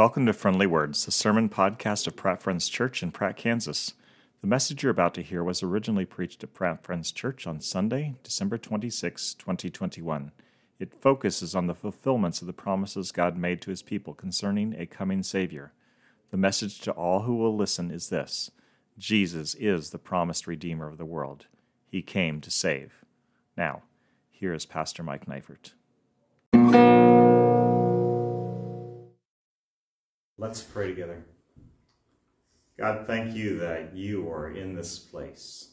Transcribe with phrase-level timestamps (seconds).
[0.00, 3.92] Welcome to Friendly Words, the sermon podcast of Pratt Friends Church in Pratt, Kansas.
[4.40, 8.14] The message you're about to hear was originally preached at Pratt Friends Church on Sunday,
[8.22, 10.32] December 26, 2021.
[10.78, 14.86] It focuses on the fulfillments of the promises God made to his people concerning a
[14.86, 15.74] coming Savior.
[16.30, 18.52] The message to all who will listen is this
[18.96, 21.44] Jesus is the promised Redeemer of the world.
[21.86, 23.04] He came to save.
[23.54, 23.82] Now,
[24.30, 25.72] here is Pastor Mike Neifert.
[30.40, 31.22] Let's pray together.
[32.78, 35.72] God, thank you that you are in this place.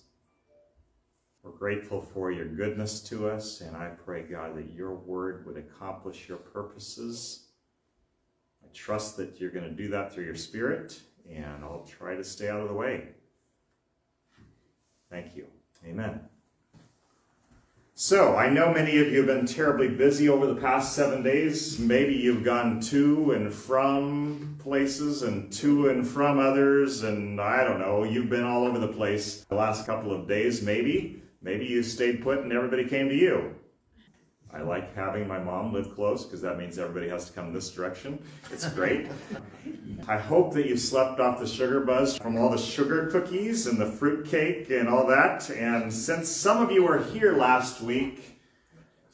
[1.42, 5.56] We're grateful for your goodness to us, and I pray, God, that your word would
[5.56, 7.46] accomplish your purposes.
[8.62, 11.00] I trust that you're going to do that through your spirit,
[11.32, 13.08] and I'll try to stay out of the way.
[15.10, 15.48] Thank you.
[15.86, 16.20] Amen.
[18.00, 21.80] So, I know many of you have been terribly busy over the past seven days.
[21.80, 27.80] Maybe you've gone to and from places and to and from others, and I don't
[27.80, 31.24] know, you've been all over the place the last couple of days, maybe.
[31.42, 33.56] Maybe you stayed put and everybody came to you.
[34.54, 37.70] I like having my mom live close because that means everybody has to come this
[37.70, 38.24] direction.
[38.52, 39.08] It's great.
[40.08, 43.80] I hope that you've slept off the sugar buzz from all the sugar cookies and
[43.80, 45.50] the fruit cake and all that.
[45.50, 48.40] And since some of you were here last week,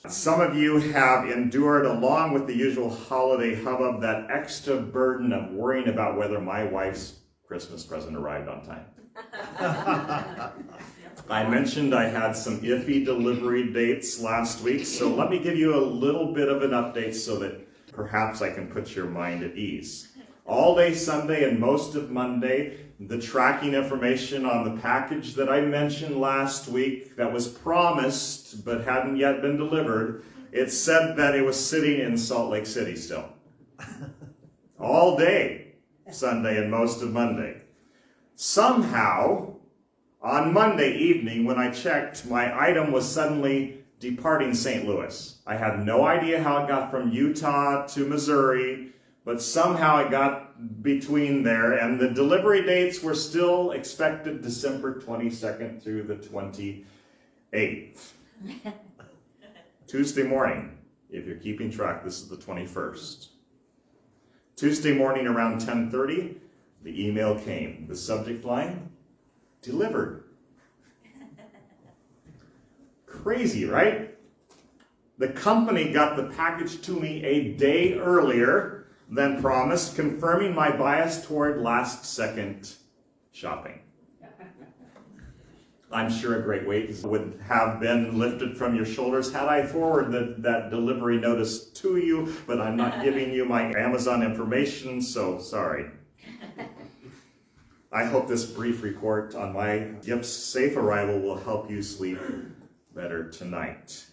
[0.07, 5.51] some of you have endured, along with the usual holiday hubbub, that extra burden of
[5.51, 8.85] worrying about whether my wife's Christmas present arrived on time.
[11.29, 15.75] I mentioned I had some iffy delivery dates last week, so let me give you
[15.75, 19.55] a little bit of an update so that perhaps I can put your mind at
[19.55, 20.09] ease.
[20.45, 25.61] All day Sunday and most of Monday, the tracking information on the package that I
[25.61, 31.45] mentioned last week that was promised but hadn't yet been delivered, it said that it
[31.45, 33.29] was sitting in Salt Lake City still.
[34.79, 35.75] All day
[36.11, 37.61] Sunday and most of Monday.
[38.35, 39.52] Somehow,
[40.23, 44.87] on Monday evening, when I checked, my item was suddenly departing St.
[44.87, 45.37] Louis.
[45.45, 48.93] I had no idea how it got from Utah to Missouri,
[49.25, 55.83] but somehow it got between there, and the delivery dates were still expected December 22nd
[55.83, 58.11] through the 28th.
[59.87, 60.77] Tuesday morning,
[61.09, 63.27] if you're keeping track, this is the 21st.
[64.55, 66.35] Tuesday morning around 10:30,
[66.83, 67.87] the email came.
[67.87, 68.89] The subject line,
[69.63, 70.25] delivered.
[73.07, 74.15] Crazy, right?
[75.17, 81.25] The company got the package to me a day earlier than promised, confirming my bias
[81.25, 82.73] toward last second
[83.31, 83.79] shopping.
[85.91, 90.41] I'm sure a great weight would have been lifted from your shoulders had I forwarded
[90.41, 95.91] that delivery notice to you, but I'm not giving you my Amazon information, so sorry.
[97.93, 102.17] I hope this brief report on my gift's safe arrival will help you sleep
[102.95, 104.03] better tonight.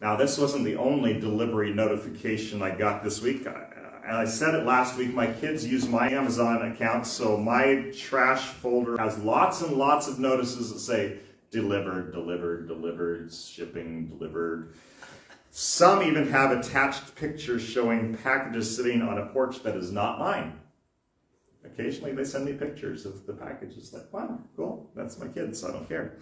[0.00, 3.44] Now, this wasn't the only delivery notification I got this week.
[3.44, 7.90] And uh, I said it last week, my kids use my Amazon account, so my
[7.98, 11.18] trash folder has lots and lots of notices that say
[11.50, 14.74] delivered, delivered, delivered, shipping, delivered.
[15.50, 20.52] Some even have attached pictures showing packages sitting on a porch that is not mine
[21.64, 23.92] occasionally they send me pictures of the packages.
[23.92, 24.90] Like, wow, cool.
[24.94, 25.60] That's my kids.
[25.60, 26.16] So I don't care.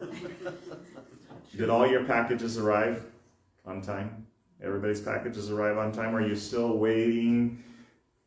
[1.56, 3.04] Did all your packages arrive
[3.66, 4.26] on time?
[4.62, 6.14] Everybody's packages arrive on time?
[6.14, 7.62] Are you still waiting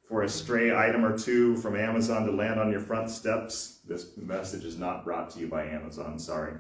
[0.07, 3.79] for a stray item or two from Amazon to land on your front steps?
[3.87, 6.53] This message is not brought to you by Amazon, sorry.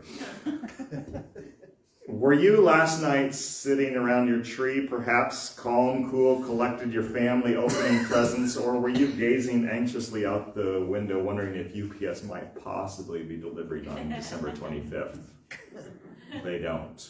[2.05, 8.03] Were you last night sitting around your tree, perhaps calm, cool, collected your family, opening
[8.09, 13.37] presents, or were you gazing anxiously out the window wondering if UPS might possibly be
[13.37, 15.19] delivering on December 25th?
[16.43, 17.09] They don't.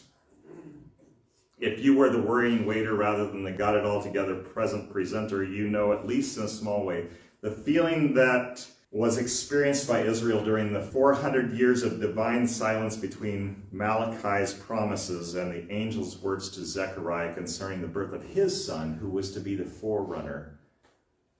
[1.59, 5.43] If you were the worrying waiter rather than the got it all together present presenter,
[5.43, 7.07] you know, at least in a small way,
[7.41, 13.63] the feeling that was experienced by Israel during the 400 years of divine silence between
[13.71, 19.09] Malachi's promises and the angel's words to Zechariah concerning the birth of his son, who
[19.09, 20.59] was to be the forerunner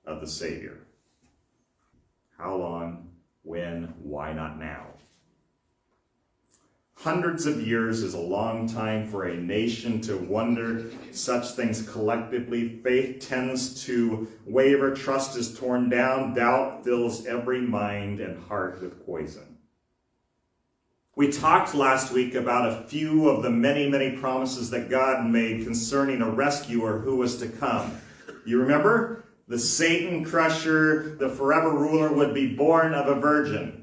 [0.03, 0.79] of the Savior.
[2.39, 3.11] How long?
[3.43, 3.93] When?
[4.01, 4.87] Why not now?
[7.03, 12.79] Hundreds of years is a long time for a nation to wonder such things collectively.
[12.81, 19.05] Faith tends to waver, trust is torn down, doubt fills every mind and heart with
[19.05, 19.57] poison.
[21.17, 25.65] We talked last week about a few of the many, many promises that God made
[25.65, 27.99] concerning a rescuer who was to come.
[28.45, 29.25] You remember?
[29.49, 33.82] The Satan crusher, the forever ruler, would be born of a virgin.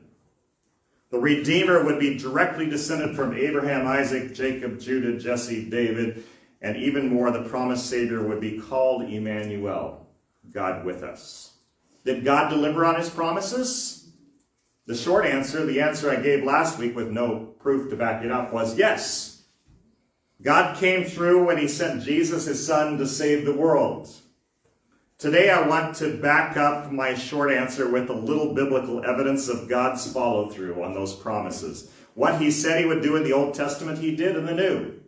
[1.10, 6.24] The Redeemer would be directly descended from Abraham, Isaac, Jacob, Judah, Jesse, David,
[6.62, 10.06] and even more, the promised Savior would be called Emmanuel,
[10.52, 11.54] God with us.
[12.04, 14.10] Did God deliver on his promises?
[14.86, 18.30] The short answer, the answer I gave last week with no proof to back it
[18.30, 19.42] up, was yes.
[20.42, 24.08] God came through when he sent Jesus, his son, to save the world.
[25.20, 29.68] Today I want to back up my short answer with a little biblical evidence of
[29.68, 31.90] God's follow through on those promises.
[32.14, 34.98] What he said he would do in the Old Testament, he did in the New.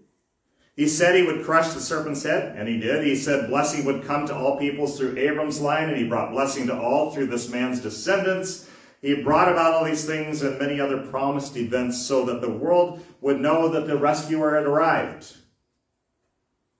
[0.76, 3.06] He said he would crush the serpent's head, and he did.
[3.06, 6.66] He said blessing would come to all peoples through Abram's line, and he brought blessing
[6.66, 8.68] to all through this man's descendants.
[9.00, 13.02] He brought about all these things and many other promised events so that the world
[13.22, 15.38] would know that the rescuer had arrived.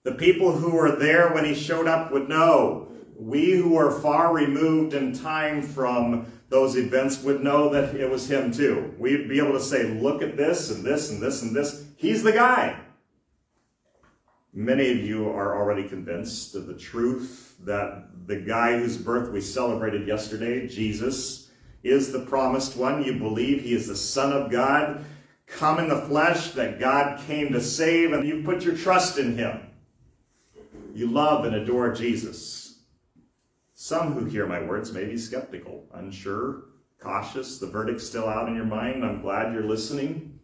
[0.03, 4.33] The people who were there when he showed up would know we who are far
[4.33, 8.93] removed in time from those events would know that it was him too.
[8.97, 11.85] We'd be able to say, look at this and this and this and this.
[11.97, 12.79] He's the guy.
[14.53, 19.41] Many of you are already convinced of the truth that the guy whose birth we
[19.41, 21.49] celebrated yesterday, Jesus,
[21.81, 23.03] is the promised one.
[23.03, 25.03] You believe he is the Son of God,
[25.47, 29.37] come in the flesh, that God came to save, and you put your trust in
[29.37, 29.59] him.
[30.93, 32.62] You love and adore Jesus.
[33.83, 36.67] Some who hear my words may be skeptical, unsure,
[37.01, 37.57] cautious.
[37.57, 39.03] The verdict's still out in your mind.
[39.03, 40.39] I'm glad you're listening.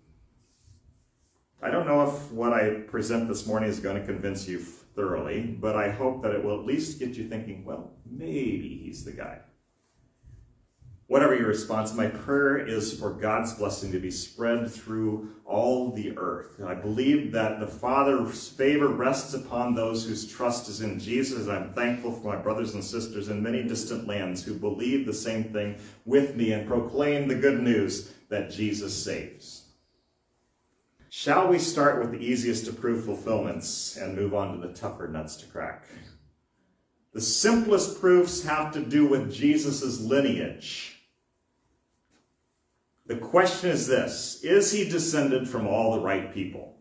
[1.61, 5.55] I don't know if what I present this morning is going to convince you thoroughly,
[5.57, 9.13] but I hope that it will at least get you thinking, well, maybe he's the
[9.13, 9.39] guy.
[11.09, 16.15] Whatever your response, my prayer is for God's blessing to be spread through all the
[16.15, 16.61] earth.
[16.63, 21.47] I believe that the Father's favor rests upon those whose trust is in Jesus.
[21.47, 25.45] I'm thankful for my brothers and sisters in many distant lands who believe the same
[25.45, 29.63] thing with me and proclaim the good news that Jesus saves.
[31.09, 35.07] Shall we start with the easiest to prove fulfillments and move on to the tougher
[35.07, 35.85] nuts to crack?
[37.13, 40.97] The simplest proofs have to do with Jesus' lineage.
[43.09, 46.77] The question is this, is he descended from all the right people?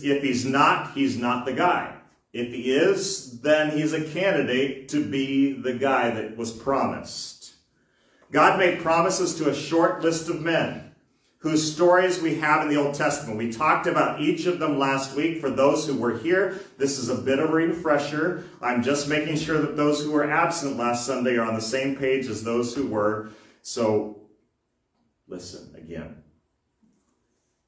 [0.00, 1.94] If he's not, he's not the guy.
[2.32, 7.54] If he is, then he's a candidate to be the guy that was promised.
[8.32, 10.90] God made promises to a short list of men
[11.38, 13.38] whose stories we have in the Old Testament.
[13.38, 15.40] We talked about each of them last week.
[15.40, 18.46] For those who were here, this is a bit of a refresher.
[18.60, 21.94] I'm just making sure that those who were absent last Sunday are on the same
[21.94, 23.30] page as those who were.
[23.62, 24.16] So
[25.28, 26.22] listen again.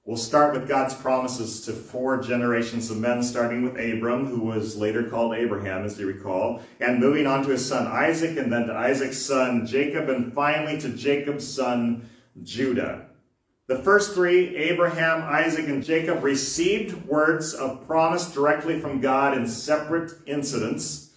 [0.05, 4.77] We'll start with God's promises to four generations of men, starting with Abram, who was
[4.77, 8.67] later called Abraham, as you recall, and moving on to his son Isaac, and then
[8.67, 12.09] to Isaac's son Jacob, and finally to Jacob's son
[12.43, 13.07] Judah.
[13.67, 19.47] The first three, Abraham, Isaac, and Jacob, received words of promise directly from God in
[19.47, 21.13] separate incidents.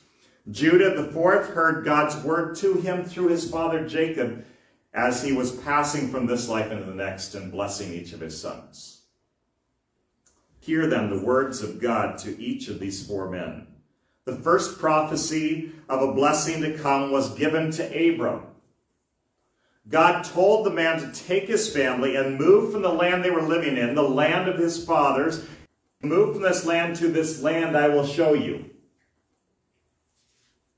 [0.52, 4.46] Judah, the fourth, heard God's word to him through his father Jacob
[4.94, 8.40] as he was passing from this life into the next and blessing each of his
[8.40, 9.02] sons.
[10.60, 13.68] Hear then the words of God to each of these four men.
[14.26, 18.44] The first prophecy of a blessing to come was given to Abram.
[19.90, 23.42] God told the man to take his family and move from the land they were
[23.42, 25.46] living in, the land of his fathers,
[26.02, 28.70] move from this land to this land I will show you.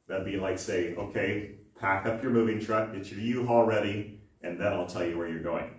[0.08, 1.56] That'd be like saying, okay,
[1.86, 5.28] pack up your moving truck, get your U-Haul ready, and then I'll tell you where
[5.28, 5.70] you're going.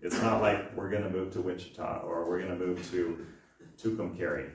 [0.00, 3.26] It's not like we're going to move to Wichita or we're going to move to
[3.82, 4.48] Tucumcari.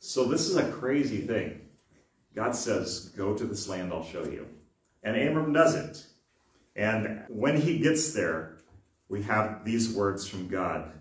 [0.00, 1.62] So this is a crazy thing.
[2.34, 4.46] God says, go to this land, I'll show you.
[5.02, 6.04] And Abram does it.
[6.76, 8.58] And when he gets there,
[9.08, 10.92] we have these words from God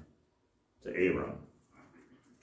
[0.84, 1.34] to Abram.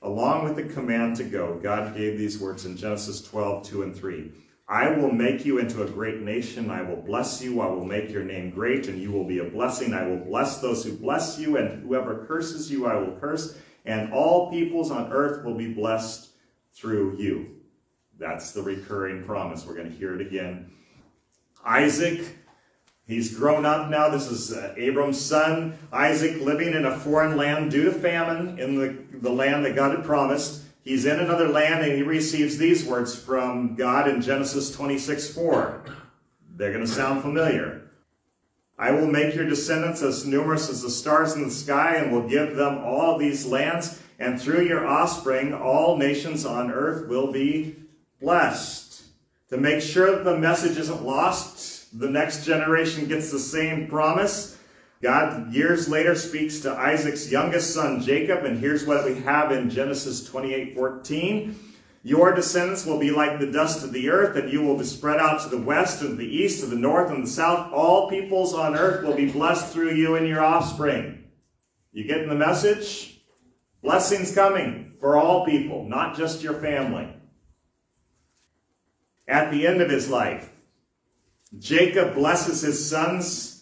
[0.03, 3.97] Along with the command to go, God gave these words in Genesis 12, 2 and
[3.97, 4.33] 3.
[4.69, 6.71] I will make you into a great nation.
[6.71, 7.61] I will bless you.
[7.61, 9.95] I will make your name great, and you will be a blessing.
[9.95, 13.57] I will bless those who bless you, and whoever curses you, I will curse.
[13.85, 16.31] And all peoples on earth will be blessed
[16.75, 17.57] through you.
[18.19, 19.65] That's the recurring promise.
[19.65, 20.73] We're going to hear it again.
[21.65, 22.27] Isaac,
[23.07, 24.09] he's grown up now.
[24.09, 25.79] This is uh, Abram's son.
[25.93, 29.97] Isaac living in a foreign land due to famine in the, the land that God
[29.97, 30.63] had promised.
[30.87, 35.83] He's in another land and he receives these words from God in Genesis 26, 4.
[36.55, 37.91] They're going to sound familiar.
[38.79, 42.29] I will make your descendants as numerous as the stars in the sky and will
[42.29, 44.01] give them all these lands.
[44.21, 47.75] And through your offspring, all nations on earth will be
[48.21, 49.07] blessed.
[49.49, 54.56] To make sure that the message isn't lost, the next generation gets the same promise.
[55.03, 59.69] God years later speaks to Isaac's youngest son Jacob, and here's what we have in
[59.69, 61.59] Genesis 28 14.
[62.03, 65.19] Your descendants will be like the dust of the earth, and you will be spread
[65.19, 67.73] out to the west and the east, to the north and the south.
[67.73, 71.25] All peoples on earth will be blessed through you and your offspring.
[71.93, 73.21] You getting the message?
[73.83, 77.09] Blessings coming for all people, not just your family.
[79.27, 80.51] At the end of his life,
[81.59, 83.56] Jacob blesses his sons.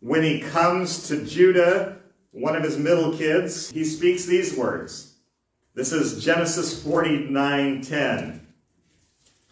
[0.00, 1.96] When he comes to Judah,
[2.30, 5.14] one of his middle kids, he speaks these words.
[5.74, 8.40] This is Genesis 49:10.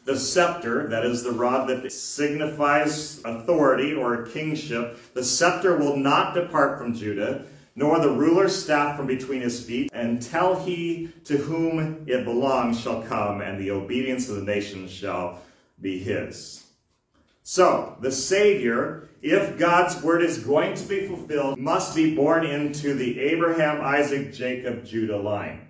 [0.05, 6.35] The scepter, that is the rod that signifies authority or kingship, the scepter will not
[6.35, 12.05] depart from Judah, nor the ruler's staff from between his feet, until he to whom
[12.07, 15.41] it belongs shall come, and the obedience of the nations shall
[15.81, 16.64] be his.
[17.47, 22.95] So, the Savior, if God's word is going to be fulfilled, must be born into
[22.95, 25.69] the Abraham, Isaac, Jacob, Judah line.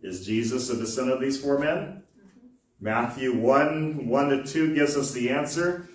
[0.00, 2.02] Is Jesus a descendant of these four men?
[2.18, 2.46] Mm-hmm.
[2.80, 5.86] Matthew 1, 1 to 2 gives us the answer.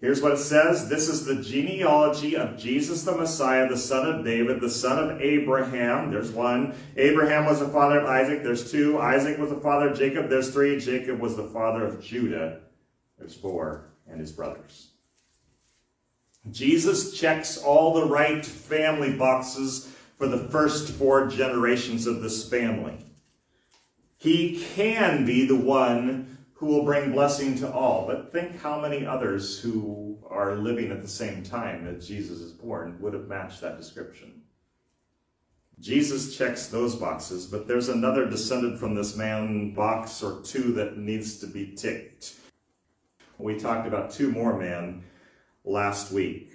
[0.00, 0.88] Here's what it says.
[0.88, 5.20] This is the genealogy of Jesus the Messiah, the son of David, the son of
[5.20, 6.10] Abraham.
[6.10, 6.74] There's one.
[6.96, 8.42] Abraham was the father of Isaac.
[8.42, 8.98] There's two.
[8.98, 10.28] Isaac was the father of Jacob.
[10.28, 10.80] There's three.
[10.80, 12.60] Jacob was the father of Judah.
[13.18, 13.84] There's four.
[14.10, 14.88] And his brothers.
[16.50, 22.96] Jesus checks all the right family boxes for the first four generations of this family.
[24.16, 28.06] He can be the one who will bring blessing to all.
[28.06, 32.52] But think how many others who are living at the same time that Jesus is
[32.52, 34.42] born would have matched that description.
[35.80, 40.98] Jesus checks those boxes, but there's another descendant from this man box or two that
[40.98, 42.34] needs to be ticked.
[43.38, 45.04] We talked about two more men
[45.64, 46.50] last week.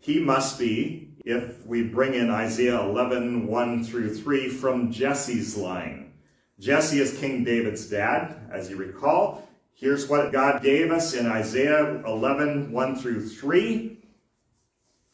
[0.00, 6.12] He must be, if we bring in Isaiah 11, 1 through 3, from Jesse's line.
[6.58, 9.48] Jesse is King David's dad, as you recall.
[9.74, 13.95] Here's what God gave us in Isaiah 11, 1 through 3.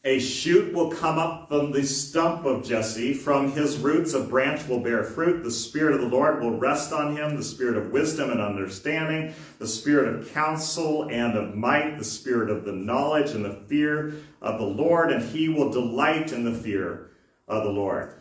[0.05, 3.15] A shoot will come up from the stump of Jesse.
[3.15, 5.45] From his roots, a branch will bear fruit.
[5.45, 9.33] The Spirit of the Lord will rest on him, the Spirit of wisdom and understanding,
[9.61, 14.15] the Spirit of counsel and of might, the Spirit of the knowledge and the fear
[14.41, 17.13] of the Lord, and he will delight in the fear
[17.47, 18.13] of the Lord.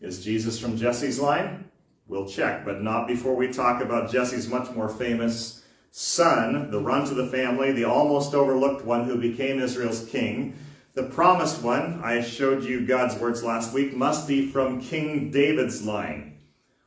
[0.00, 1.68] Is Jesus from Jesse's line?
[2.08, 7.10] We'll check, but not before we talk about Jesse's much more famous son, the runt
[7.10, 10.56] of the family, the almost overlooked one who became Israel's king.
[10.92, 15.84] The promised one, I showed you God's words last week, must be from King David's
[15.84, 16.38] line.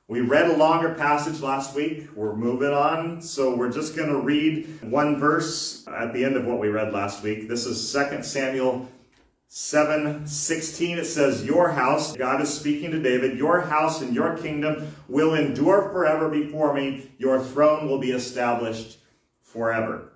[0.09, 2.09] We read a longer passage last week.
[2.13, 6.43] We're moving on, so we're just going to read one verse at the end of
[6.43, 7.47] what we read last week.
[7.47, 8.89] This is 2 Samuel
[9.47, 14.35] 7 16 it says your house god is speaking to david your house and your
[14.35, 18.97] kingdom will endure forever before me your throne will be established
[19.43, 20.12] forever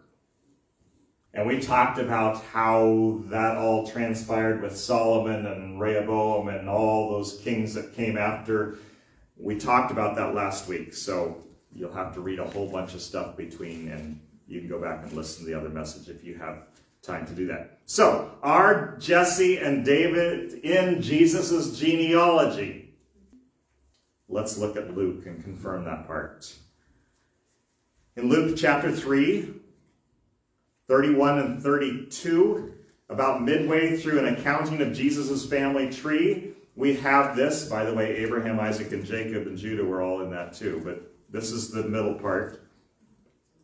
[1.38, 7.40] and we talked about how that all transpired with solomon and rehoboam and all those
[7.42, 8.78] kings that came after
[9.38, 11.42] we talked about that last week so
[11.72, 15.04] you'll have to read a whole bunch of stuff between and you can go back
[15.04, 16.64] and listen to the other message if you have
[17.02, 17.80] time to do that.
[17.86, 22.94] So, are Jesse and David in Jesus' genealogy?
[24.30, 26.54] Let's look at Luke and confirm that part.
[28.16, 29.54] In Luke chapter 3,
[30.88, 32.74] 31 and 32,
[33.10, 37.68] about midway through an accounting of Jesus' family tree, we have this.
[37.68, 41.12] By the way, Abraham, Isaac, and Jacob and Judah were all in that too, but
[41.30, 42.62] this is the middle part.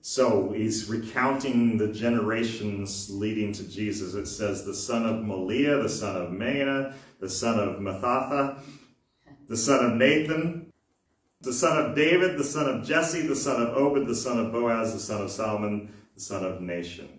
[0.02, 4.16] So he's recounting the generations leading to Jesus.
[4.16, 8.60] It says the son of Melea, the son of Menna, the son of Mattatha,
[9.48, 10.74] the son of Nathan,
[11.40, 14.52] the son of David, the son of Jesse, the son of Obed, the son of
[14.52, 17.10] Boaz, the son of the son of Nahshon.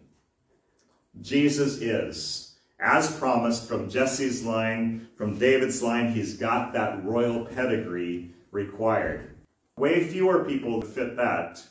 [1.21, 8.31] Jesus is, as promised, from Jesse's line, from David's line, he's got that royal pedigree
[8.51, 9.35] required.
[9.77, 11.63] Way fewer people fit that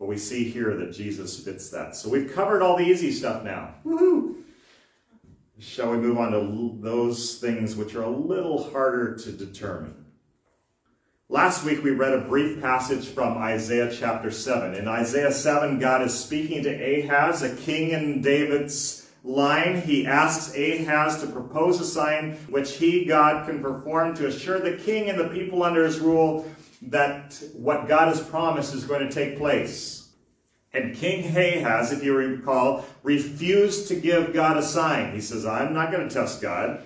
[0.00, 1.94] but we see here that Jesus fits that.
[1.94, 3.74] So we've covered all the easy stuff now.
[3.84, 4.36] Woohoo!
[5.58, 10.06] Shall we move on to those things which are a little harder to determine?
[11.30, 14.74] Last week we read a brief passage from Isaiah chapter 7.
[14.74, 19.80] In Isaiah 7, God is speaking to Ahaz, a king in David's line.
[19.80, 24.76] He asks Ahaz to propose a sign which he, God, can perform to assure the
[24.78, 26.50] king and the people under his rule
[26.82, 30.08] that what God has promised is going to take place.
[30.72, 35.14] And King Ahaz, if you recall, refused to give God a sign.
[35.14, 36.82] He says, I'm not going to test God.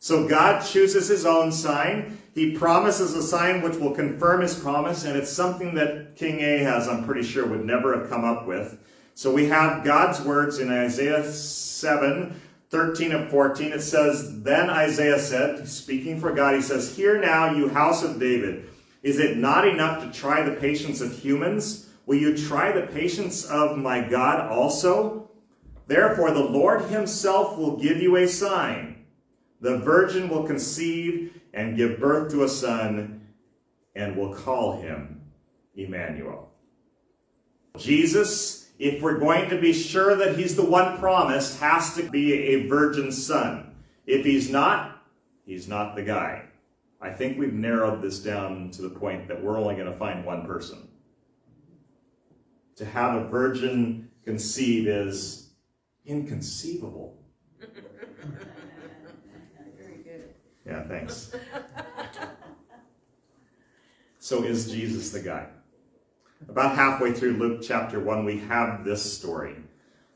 [0.00, 2.18] So God chooses his own sign.
[2.36, 6.86] He promises a sign which will confirm his promise, and it's something that King Ahaz,
[6.86, 8.78] I'm pretty sure, would never have come up with.
[9.14, 12.38] So we have God's words in Isaiah 7,
[12.68, 13.72] 13 and 14.
[13.72, 18.20] It says, Then Isaiah said, speaking for God, he says, Hear now, you house of
[18.20, 18.68] David.
[19.02, 21.88] Is it not enough to try the patience of humans?
[22.04, 25.30] Will you try the patience of my God also?
[25.86, 29.06] Therefore, the Lord himself will give you a sign.
[29.62, 33.26] The virgin will conceive and give birth to a son
[33.96, 35.22] and will call him
[35.74, 36.50] Emmanuel.
[37.78, 42.34] Jesus, if we're going to be sure that he's the one promised, has to be
[42.34, 43.74] a virgin son.
[44.06, 45.02] If he's not,
[45.46, 46.44] he's not the guy.
[47.00, 50.24] I think we've narrowed this down to the point that we're only going to find
[50.24, 50.88] one person.
[52.76, 55.50] To have a virgin conceive is
[56.04, 57.16] inconceivable.
[60.66, 61.32] Yeah, thanks.
[64.18, 65.46] So is Jesus the guy?
[66.48, 69.54] About halfway through Luke chapter 1, we have this story.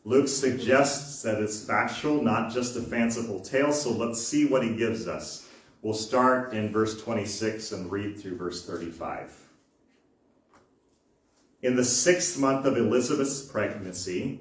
[0.05, 4.75] Luke suggests that it's factual, not just a fanciful tale, so let's see what he
[4.75, 5.49] gives us.
[5.83, 9.33] We'll start in verse 26 and read through verse 35.
[11.63, 14.41] In the sixth month of Elizabeth's pregnancy,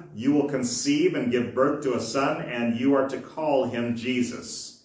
[0.13, 3.95] You will conceive and give birth to a son, and you are to call him
[3.95, 4.83] Jesus.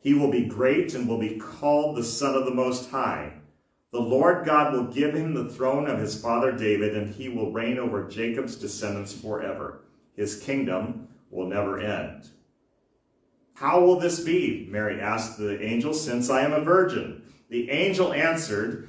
[0.00, 3.32] He will be great and will be called the Son of the Most High.
[3.90, 7.50] The Lord God will give him the throne of his father David, and he will
[7.50, 9.80] reign over Jacob's descendants forever.
[10.14, 12.28] His kingdom will never end.
[13.54, 14.68] How will this be?
[14.70, 17.22] Mary asked the angel, since I am a virgin.
[17.48, 18.88] The angel answered,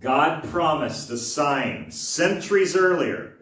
[0.00, 3.36] God promised a sign centuries earlier.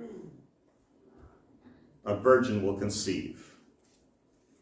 [2.04, 3.54] A virgin will conceive.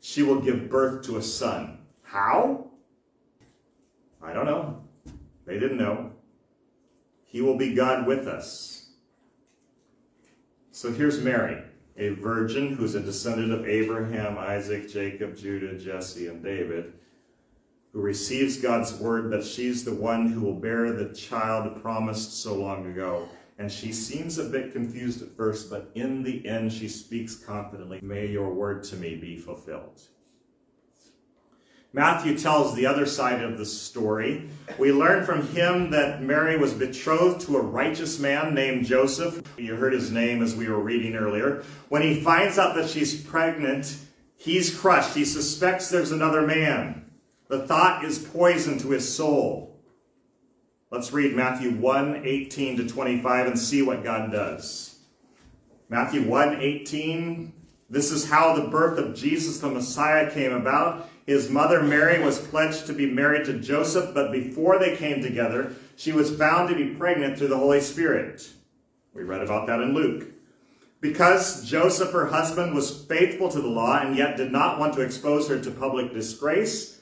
[0.01, 1.79] She will give birth to a son.
[2.03, 2.67] How?
[4.23, 4.83] I don't know.
[5.45, 6.13] They didn't know.
[7.25, 8.91] He will be God with us.
[10.71, 11.63] So here's Mary,
[11.97, 16.93] a virgin who's a descendant of Abraham, Isaac, Jacob, Judah, Jesse, and David,
[17.93, 22.55] who receives God's word that she's the one who will bear the child promised so
[22.55, 23.29] long ago.
[23.59, 28.01] And she seems a bit confused at first, but in the end she speaks confidently,
[28.03, 30.01] May your word to me be fulfilled.
[31.95, 34.49] Matthew tells the other side of the story.
[34.79, 39.43] We learn from him that Mary was betrothed to a righteous man named Joseph.
[39.59, 41.65] You heard his name as we were reading earlier.
[41.91, 43.95] When he finds out that she's pregnant,
[44.39, 45.15] he's crushed.
[45.15, 47.02] He suspects there's another man.
[47.53, 49.79] The thought is poison to his soul.
[50.91, 55.01] Let's read Matthew 1, 18 to 25 and see what God does.
[55.91, 57.53] Matthew 1, 18.
[57.91, 61.11] This is how the birth of Jesus the Messiah came about.
[61.27, 65.75] His mother Mary was pledged to be married to Joseph, but before they came together,
[65.97, 68.49] she was found to be pregnant through the Holy Spirit.
[69.13, 70.27] We read about that in Luke.
[71.03, 75.03] Because Joseph, her husband, was faithful to the law and yet did not want to
[75.03, 77.02] expose her to public disgrace,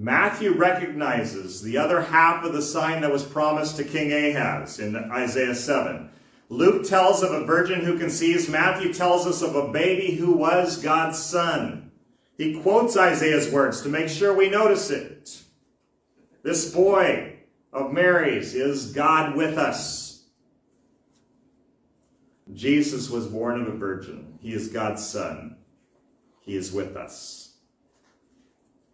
[0.00, 4.94] Matthew recognizes the other half of the sign that was promised to King Ahaz in
[4.94, 6.08] Isaiah 7.
[6.48, 8.48] Luke tells of a virgin who conceives.
[8.48, 11.90] Matthew tells us of a baby who was God's son.
[12.36, 15.42] He quotes Isaiah's words to make sure we notice it.
[16.44, 17.38] This boy
[17.72, 20.26] of Mary's is God with us.
[22.54, 24.38] Jesus was born of a virgin.
[24.40, 25.56] He is God's son.
[26.40, 27.47] He is with us.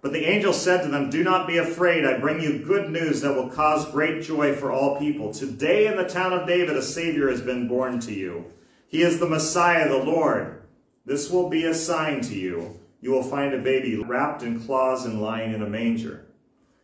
[0.00, 2.04] But the angel said to them, Do not be afraid.
[2.04, 5.34] I bring you good news that will cause great joy for all people.
[5.34, 8.46] Today in the town of David a Savior has been born to you.
[8.86, 10.62] He is the Messiah, the Lord.
[11.04, 12.78] This will be a sign to you.
[13.00, 16.26] You will find a baby wrapped in cloths and lying in a manger.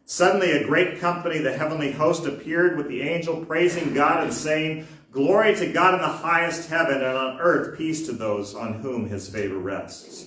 [0.06, 4.86] Suddenly a great company, the heavenly host, appeared with the angel, praising God and saying,
[5.12, 9.08] Glory to God in the highest heaven, and on earth peace to those on whom
[9.08, 10.26] his favor rests.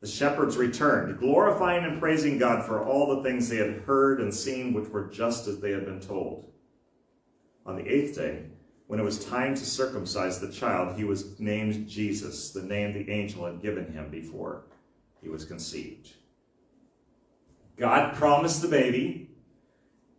[0.00, 4.32] The shepherds returned, glorifying and praising God for all the things they had heard and
[4.32, 6.52] seen, which were just as they had been told.
[7.66, 8.44] On the eighth day,
[8.86, 13.10] when it was time to circumcise the child, he was named Jesus, the name the
[13.10, 14.62] angel had given him before
[15.20, 16.14] he was conceived.
[17.76, 19.30] God promised the baby.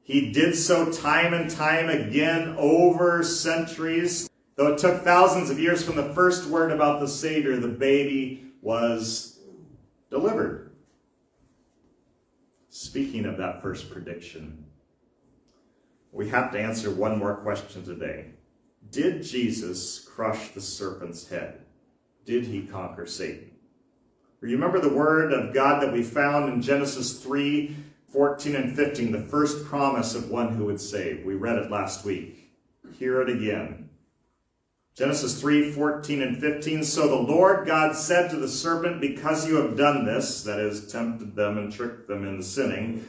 [0.04, 4.30] He did so time and time again over centuries.
[4.56, 8.52] Though it took thousands of years from the first word about the Savior, the baby
[8.62, 9.29] was
[10.10, 10.72] delivered.
[12.70, 14.66] Speaking of that first prediction,
[16.12, 18.28] we have to answer one more question today.
[18.92, 21.62] Did Jesus crush the serpent's head?
[22.26, 23.52] Did he conquer Satan?
[24.42, 27.76] Remember the word of God that we found in Genesis 3,
[28.12, 31.26] 14 and 15, the first promise of one who would save.
[31.26, 32.52] We read it last week.
[32.98, 33.89] Hear it again.
[35.00, 36.84] Genesis 3, 14 and 15.
[36.84, 40.92] So the Lord God said to the serpent, Because you have done this, that is,
[40.92, 43.08] tempted them and tricked them into sinning,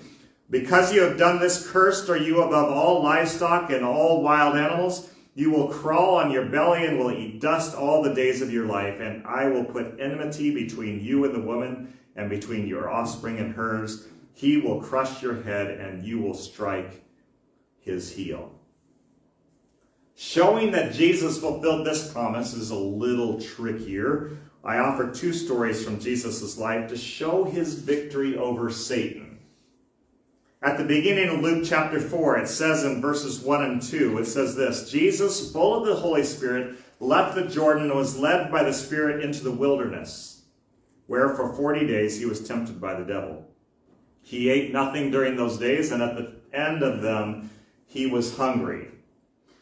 [0.51, 5.11] because you have done this, cursed are you above all livestock and all wild animals.
[5.35, 8.67] You will crawl on your belly and will eat dust all the days of your
[8.67, 13.39] life, and I will put enmity between you and the woman, and between your offspring
[13.39, 14.07] and hers.
[14.33, 17.03] He will crush your head, and you will strike
[17.81, 18.60] his heel.
[20.23, 24.37] Showing that Jesus fulfilled this promise is a little trickier.
[24.63, 29.39] I offer two stories from Jesus' life to show his victory over Satan.
[30.61, 34.27] At the beginning of Luke chapter 4, it says in verses 1 and 2, it
[34.27, 38.63] says this, Jesus, full of the Holy Spirit, left the Jordan and was led by
[38.63, 40.43] the Spirit into the wilderness,
[41.07, 43.49] where for 40 days he was tempted by the devil.
[44.21, 47.49] He ate nothing during those days, and at the end of them,
[47.87, 48.89] he was hungry.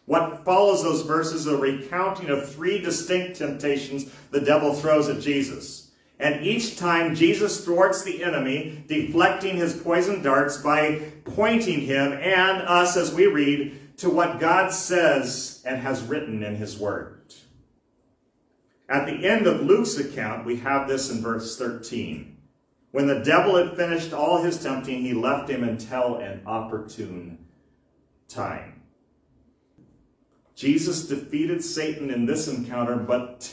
[0.08, 5.20] What follows those verses is a recounting of three distinct temptations the devil throws at
[5.20, 5.90] Jesus.
[6.18, 12.62] And each time Jesus thwarts the enemy, deflecting his poison darts by pointing him and
[12.62, 17.34] us, as we read, to what God says and has written in his word.
[18.88, 22.34] At the end of Luke's account, we have this in verse 13.
[22.92, 27.44] When the devil had finished all his tempting, he left him until an opportune
[28.26, 28.77] time.
[30.58, 33.48] Jesus defeated Satan in this encounter, but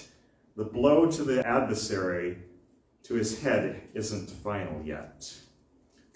[0.55, 2.39] the blow to the adversary,
[3.03, 5.31] to his head, isn't final yet.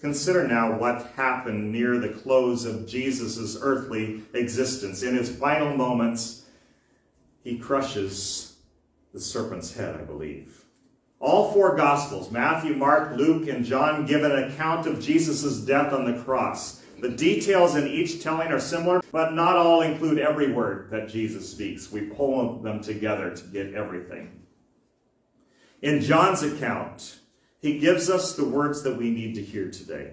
[0.00, 5.04] Consider now what happened near the close of Jesus' earthly existence.
[5.04, 6.46] In his final moments,
[7.44, 8.56] he crushes
[9.12, 10.64] the serpent's head, I believe.
[11.20, 16.04] All four Gospels, Matthew, Mark, Luke, and John, give an account of Jesus' death on
[16.04, 16.79] the cross.
[17.00, 21.50] The details in each telling are similar, but not all include every word that Jesus
[21.50, 21.90] speaks.
[21.90, 24.42] We pull them together to get everything.
[25.82, 27.20] In John's account,
[27.60, 30.12] he gives us the words that we need to hear today.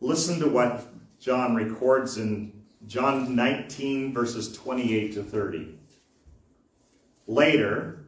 [0.00, 0.86] Listen to what
[1.20, 2.52] John records in
[2.86, 5.78] John 19, verses 28 to 30.
[7.26, 8.06] Later,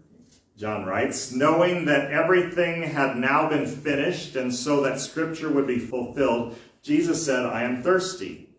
[0.56, 5.78] John writes, knowing that everything had now been finished and so that scripture would be
[5.78, 8.51] fulfilled, Jesus said, I am thirsty.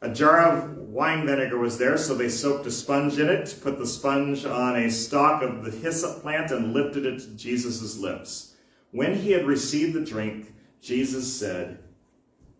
[0.00, 3.78] A jar of wine vinegar was there, so they soaked a sponge in it, put
[3.78, 8.54] the sponge on a stalk of the hyssop plant, and lifted it to Jesus' lips.
[8.92, 11.80] When he had received the drink, Jesus said,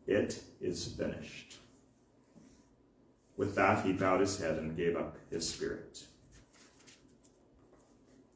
[0.06, 1.58] It is finished.
[3.36, 6.02] With that, he bowed his head and gave up his spirit.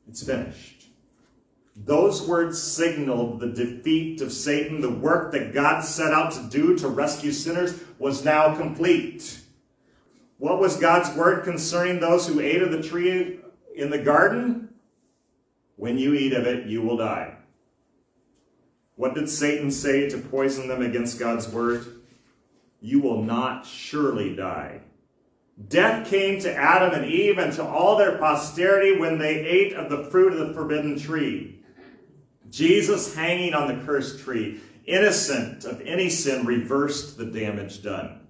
[0.09, 0.82] It's finished.
[1.75, 4.81] Those words signaled the defeat of Satan.
[4.81, 9.41] The work that God set out to do to rescue sinners was now complete.
[10.39, 13.39] What was God's word concerning those who ate of the tree
[13.75, 14.69] in the garden?
[15.77, 17.37] When you eat of it, you will die.
[18.97, 21.87] What did Satan say to poison them against God's word?
[22.81, 24.81] You will not surely die.
[25.69, 29.91] Death came to Adam and Eve and to all their posterity when they ate of
[29.91, 31.62] the fruit of the forbidden tree.
[32.53, 38.21] Jesus hanging on the cursed tree, innocent of any sin, reversed the damage done.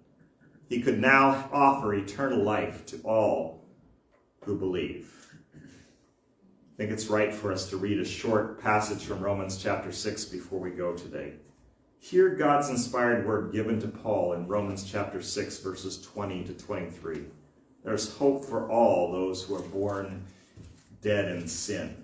[0.69, 3.65] He could now offer eternal life to all
[4.45, 5.13] who believe.
[5.53, 10.27] I think it's right for us to read a short passage from Romans chapter 6
[10.27, 11.33] before we go today.
[11.99, 17.25] Hear God's inspired word given to Paul in Romans chapter 6, verses 20 to 23.
[17.83, 20.25] There's hope for all those who are born
[21.01, 22.02] dead in sin.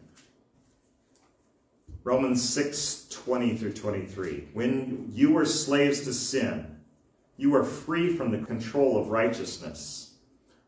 [2.04, 4.48] Romans 6, 20 through 23.
[4.52, 6.78] When you were slaves to sin,
[7.36, 10.14] you were free from the control of righteousness.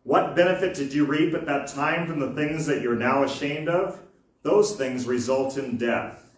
[0.03, 3.69] What benefit did you reap at that time from the things that you're now ashamed
[3.69, 4.01] of?
[4.43, 6.31] Those things result in death.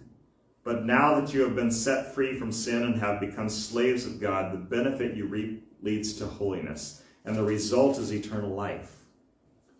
[0.64, 4.20] But now that you have been set free from sin and have become slaves of
[4.20, 8.96] God, the benefit you reap leads to holiness, and the result is eternal life.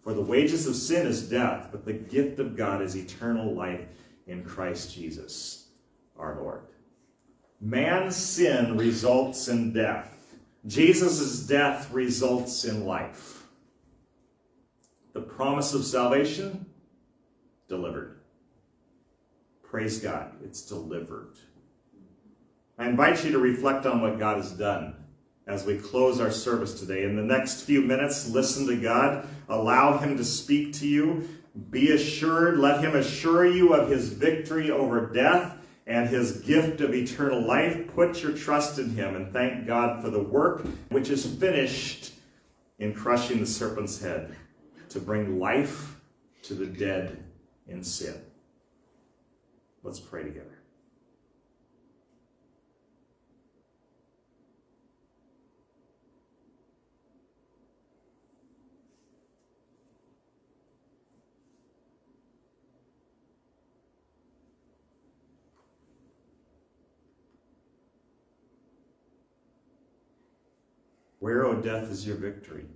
[0.03, 3.87] For the wages of sin is death, but the gift of God is eternal life
[4.27, 5.69] in Christ Jesus,
[6.19, 6.63] our Lord.
[7.61, 10.37] Man's sin results in death.
[10.67, 13.45] Jesus' death results in life.
[15.13, 16.67] The promise of salvation,
[17.69, 18.21] delivered.
[19.63, 21.35] Praise God, it's delivered.
[22.79, 24.95] I invite you to reflect on what God has done
[25.47, 27.05] as we close our service today.
[27.05, 29.27] In the next few minutes, listen to God.
[29.49, 31.29] Allow him to speak to you.
[31.71, 36.95] Be assured, let him assure you of his victory over death and his gift of
[36.95, 37.89] eternal life.
[37.95, 42.13] Put your trust in him and thank God for the work which is finished
[42.79, 44.35] in crushing the serpent's head
[44.89, 46.01] to bring life
[46.43, 47.23] to the dead
[47.69, 48.15] in sin.
[49.83, 50.62] Let's pray together.
[71.23, 72.67] Where, O death, is your victory?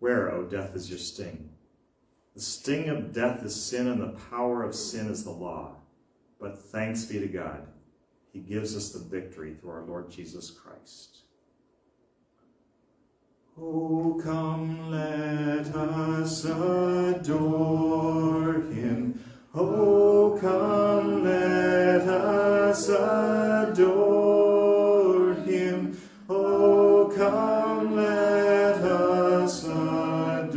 [0.00, 1.50] Where, O death, is your sting?
[2.34, 5.76] The sting of death is sin, and the power of sin is the law.
[6.40, 7.68] But thanks be to God,
[8.32, 11.18] he gives us the victory through our Lord Jesus Christ.
[13.56, 17.34] Oh, come, let us adore
[18.62, 19.22] him.
[19.54, 23.47] Oh, come, let us adore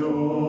[0.01, 0.40] adore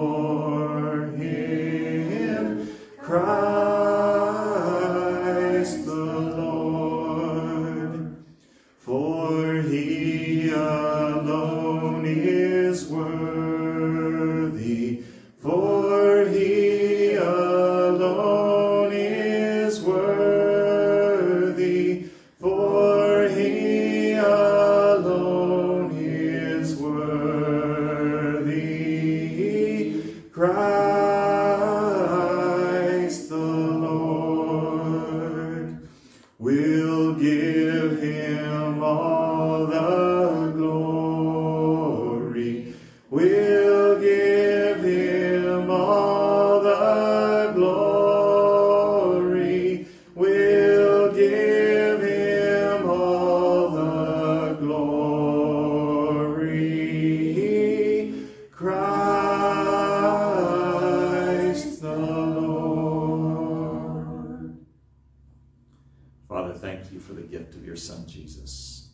[67.72, 68.90] your Son, Jesus.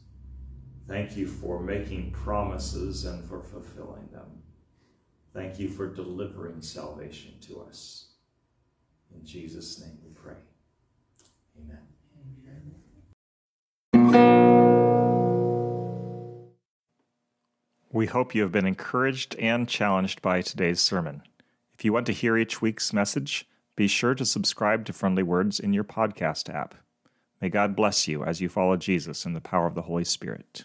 [0.87, 4.41] Thank you for making promises and for fulfilling them.
[5.35, 8.11] Thank you for delivering salvation to us.
[9.13, 10.37] In Jesus' name we pray.
[11.61, 11.81] Amen.
[17.91, 21.23] We hope you have been encouraged and challenged by today's sermon.
[21.75, 25.59] If you want to hear each week's message, be sure to subscribe to Friendly Words
[25.59, 26.77] in your podcast app.
[27.41, 30.65] May God bless you as you follow Jesus in the power of the Holy Spirit.